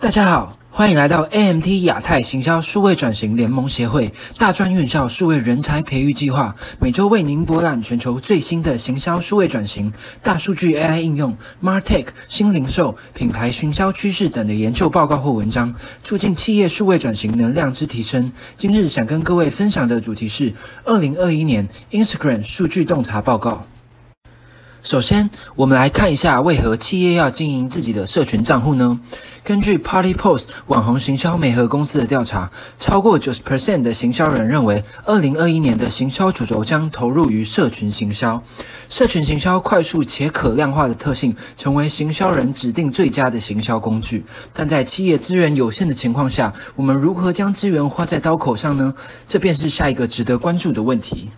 [0.00, 9.92] 大家好，欢迎来到 AMT 亚太行销数位转型联盟协会大专院校数位人才培育计划，每周为您博览全球最新的行销数位转型、
[10.22, 15.74] 大数据 AI 应用、Martech 新零售、品牌行销趋势等的研究报告或文章，
[16.04, 18.30] 促进企业数位转型能量之提升。
[18.56, 23.66] 今日想跟各位分享的主题是二零二一年 Instagram 数据洞察报告。
[24.80, 28.98] 首先，我们来看一下为何企业要经营自己的社群账户呢？
[29.44, 38.42] 根据 Party Post 网红行销媒合公司的调查，超过九十 percent 的行销人认为，二零二一年的行销主轴将投入于社群行销。
[38.88, 44.24] 社群行销快速且可量化的特性，成为行销人指定最佳的行销工具。
[44.54, 48.94] 但在企业资源有限的情况下，我们如何将资源花在刀口上呢？
[49.26, 51.30] 这便是下一个值得关注的问题。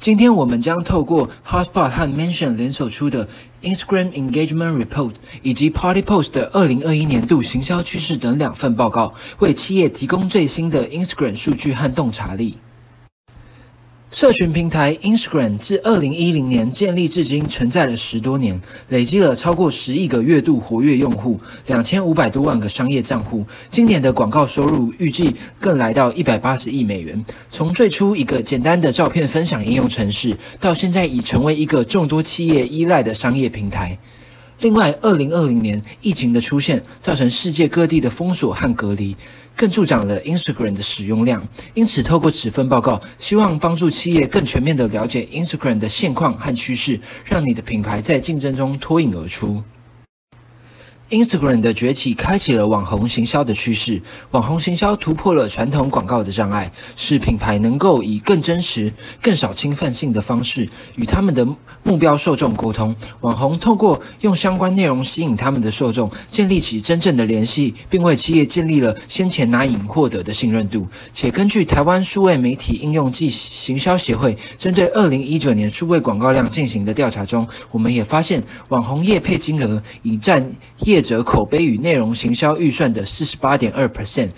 [0.00, 3.28] 今天我们将透过 Hotspot 和 Mention 联手出的
[3.62, 5.10] Instagram Engagement Report
[5.42, 12.58] 以及 Party Post 的二零二一年度行销趋势等两份报告，为企业提供最新的 Instagram 数据和洞察力。
[14.10, 23.44] 社群平台 Instagram 自二零一零年建立至今，存在了十多年，累积了超过十亿个月度活跃用户，两千五百多万个商业账户。
[23.68, 27.22] 今年的广告收入预计更来到一百八十亿美元。
[27.50, 33.98] 从最初一个简单的照片分享应用程式，到现在已成为一个众多企业依赖的商业平台。
[34.60, 39.16] 另外，二零二零年疫情的出现，造成世界各地的封锁和隔离，
[39.54, 41.46] 更助长了 Instagram 的使用量。
[41.74, 49.62] 因此，透过此份报告，希望帮助企业更全面地了解 Instagram 的现况和趋势，让你的品牌在竞争中脱颖而出。
[51.10, 54.02] Instagram 的崛起开启了网红行销的趋势。
[54.30, 58.92] 网红行销突破了传统广告的障碍，使品牌能够以更真实、
[59.22, 61.46] 更少侵犯性的方式与他们的
[61.82, 62.94] 目标受众沟通。
[63.20, 70.86] 网红透过用相关内容吸引他们的受众，建立起真正的联系，并为企业建立了先前难以获得的信任度。
[71.14, 84.28] 且根据台湾数位媒体应用暨行销协会针对二零一九年数位广告量进行的调查中，我们也发现网红业配金额已占业者口碑与内容行销预算的四十八点二 percent，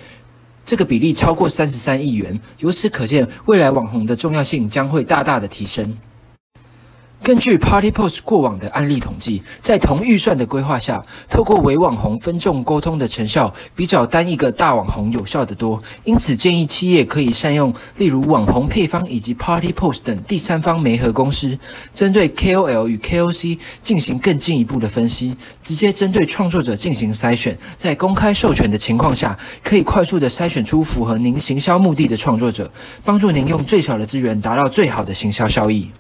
[0.64, 2.38] 这个比例超过三十三亿元。
[2.58, 5.96] 由此可见，未来网红的重要性将会大大的提升。
[7.22, 15.80] 根据 Party Post 过往的案例统计，在同预算的规划下，透过伪网红分众沟通的成效，比找单一个大网红有效得多。
[16.04, 21.58] 因此，建议企业可以善用例如网红配方以及 Party Post 等第三方媒合公司，
[21.92, 32.72] 针对 KOL 与 KOC 进行更进一步的分析，直接针对创作者进行筛选，在公开授权的情况下，可以快速的筛选出符合您行销目的的创作者，
[33.04, 35.90] 帮助您用最小的资源达到最好的行销效益。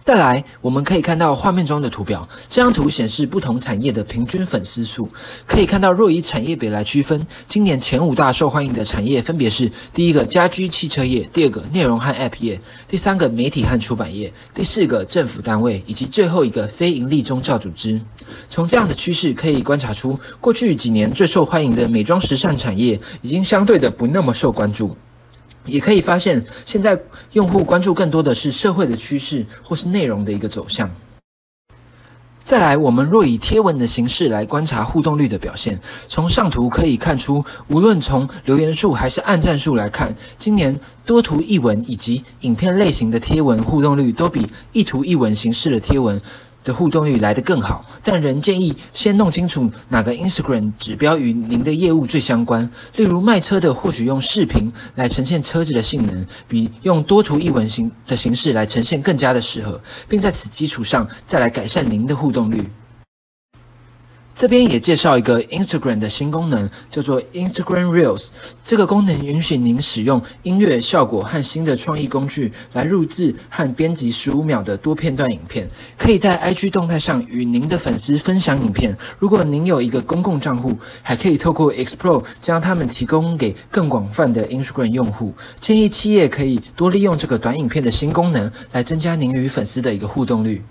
[0.00, 2.26] 再来，我们可以看到画面中的图表。
[2.48, 5.06] 这张图显示不同产业的平均粉丝数。
[5.46, 18.00] 可以看到，若以产业别来区分，今年前五大受欢迎的产业分别是：第一个家居汽车业，第二个内容和 App 业，第三个媒体和出版业，第四个政府单位，以及最后一个非营利宗教组织。
[18.48, 24.96] 从这样的趋势可以观察出，过去几年最受欢迎的美妆时尚产业，已经相对的不那么受关注。
[25.66, 26.98] 也可以发现，现在
[27.32, 30.90] 用户关注更多的是社会的趋势，或是内容的一个走向。
[32.42, 35.78] 再来，我们若以贴文的形式来观察互动率的表现，
[36.08, 46.20] 从上图可以看出，无论从留言数还是按赞数来看，今年多图一文以及影片类型的贴文互动率都比一图一文形式的贴文。
[46.62, 52.68] 的互动率来得更好，但仍建议先弄清楚哪个 Instagram 指标与您的业务最相关。
[52.96, 62.62] 例如卖车的，或许用视频来呈现车子的性能，比用多图一文形的形式来呈现更加的适合，并在此基础上再来改善您的互动率。
[64.40, 68.28] 这边也介绍一个 Instagram 的新功能，叫做 Instagram Reels。
[68.64, 75.68] 这个功能允许您使用音乐效果和新的创意工具来录制和编辑十五秒的多片段影片，
[75.98, 78.96] 可以在 IG 动态上与您的粉丝分享影片。
[79.18, 85.34] 如果您有一个公共账户，还可以透过 Explore 将它们提供给更广泛的 Instagram 用户。
[85.60, 90.62] 建议企业可以多利用这个短影片的新功能，来增加您与粉丝的一个互动率。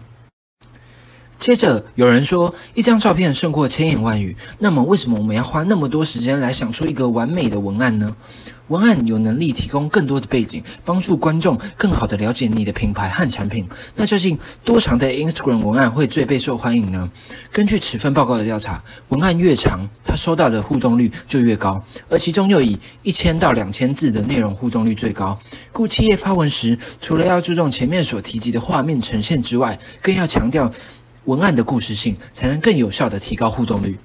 [1.40, 4.36] 接着有人说，一张照片胜过千言万语。
[4.60, 8.14] 那么，为什么我们要花那么多时间来想出一个完美的文案呢？
[8.68, 13.68] 文案有能力提供更多的背景，帮助观众更好的了解你的品牌和产品。
[13.96, 17.10] 那究竟多长的 Instagram 文案会最备受欢迎呢？
[17.52, 25.40] 根据此份报告的调查，文案越长，它收到的互动率就越高，而其中又以一千到两千字的内容互动率最高。
[25.72, 30.70] 故企业发文时，除了要注重前面所提及的画面呈现之外，更要强调。
[31.26, 33.98] 文案的故事性，才能更有效的提高互动率。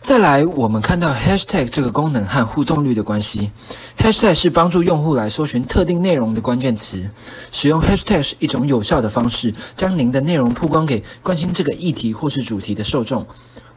[0.00, 3.50] 再来，我们看到 Hashtag 这个功能和互动率的关系。
[3.98, 7.08] Hashtag 是帮助用户来搜寻特定内容的关键词。
[7.50, 13.26] 使用 Hashtag 是一种有效的方式，将您的内容曝光给关心这个议题或是主题的受众。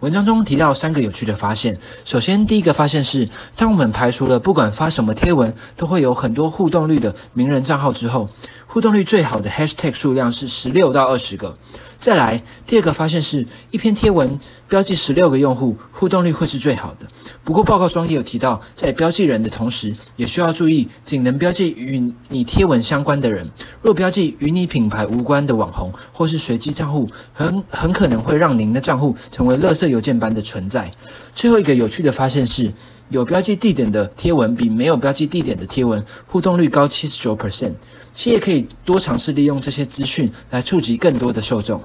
[0.02, 1.76] 文章中提到三个有趣的发现。
[2.04, 8.30] 首先，第一个发现是，当我们排除了不管发什么贴文都会有很多互动率的名人账号之后，
[8.68, 11.58] 互动率最好的 Hashtag 数量是十六到二十个。
[11.98, 14.38] 再来，第二个发现是一篇贴文
[14.68, 17.08] 标记十六个用户，互动率会是最好的。
[17.44, 23.50] 不过报告中也有提到，在标记人的同时，也需要注意仅能标记与你贴文相关的人。
[23.82, 30.92] 若标记与你品牌无关的网红或是随机账户，很很可能会让您的账户成为垃圾邮件般的存在。
[31.34, 32.72] 最后一个有趣的发现是，
[33.10, 37.74] 有标记地点的贴文比没有标记地点的贴文互动率高七十九 percent。
[38.14, 41.82] 企业可以多尝试利用这些资讯来触及更多的受众。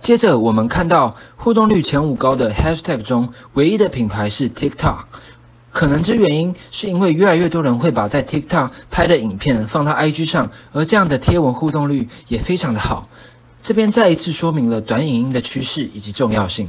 [0.00, 5.04] 接着，我们看到互动率前五高的 Hashtag 中，唯一的品牌是 TikTok。
[5.70, 13.08] 可能之原因是因为越来越多人会把在 TikTok 拍的影片放到 IG 上，而这样的贴文互动率也非常的好。
[13.62, 16.68] 这边再一次说明了短影音的趋势以及重要性。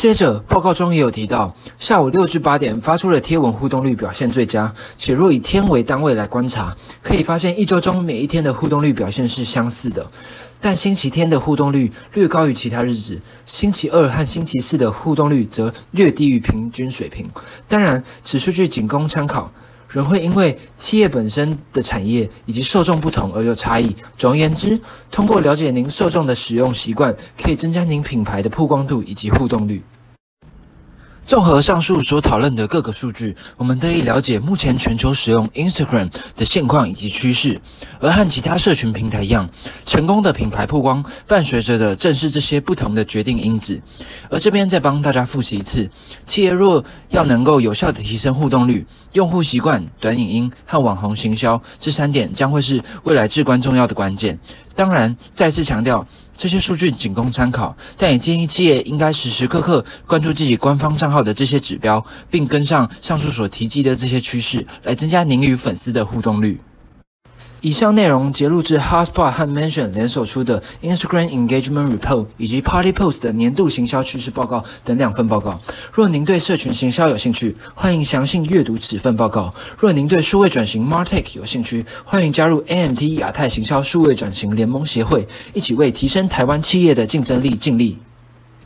[0.00, 10.10] 接着，报告中也有提到，下午六至八点发出的贴文互动率表现最佳，且若以天为单位来观察，可以发现一周中每一天的互动率表现是相似的，
[10.58, 17.28] 但星期天的互动率略高于其他日子，星期二和星期四的互动率则略低于平均水平。
[17.68, 19.52] 当然，此数据仅供参考，
[19.90, 23.94] 人会因为企业本身的产业以及受众不同而有差异。
[24.16, 29.82] 总而言之，通过了解您受众的使用习惯，可以增加您品牌的曝光度以及互动率。
[31.30, 37.60] 综合上述所讨论的各个数据，我们得以了解目前全球使用 Instagram 的现况以及趋势。
[38.00, 39.48] 而和其他社群平台一样，
[39.86, 43.80] 成功的品牌曝光伴随着的正是这些不同的决定因子。
[44.28, 45.88] 而这边再帮大家复习一次：
[46.26, 54.36] 企业若要能够有效的提升互动率、用户习惯、短影音和网红行销这三点，将会是未来至关重要的关键。
[54.74, 56.04] 当然，再次强调。
[56.40, 66.58] 这些数据仅供参考，但也建议企业应该时时刻刻关注自己官方账号的这些指标，并跟上上述所提及的这些趋势，来增加您与粉丝的互动率。
[67.62, 75.60] 以上内容节录自 Hotspot 和 Mention 联手出的 Instagram Engagement Report 以及 Party Post 的年度行销趋势报告等两份报告。
[75.92, 79.52] 若您对社群行销有兴趣，欢迎详细阅读此份报告。
[79.78, 87.98] 若您对数位转型 Martech 有兴趣，欢迎加入 AMT 亚太行销数位转型联盟协会，一起为提升台湾企业的竞争力尽力。